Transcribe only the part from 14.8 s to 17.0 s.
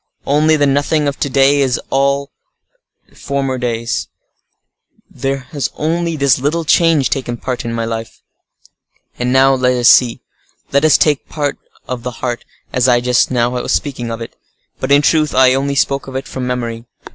in truth, I only spoke of it from memory."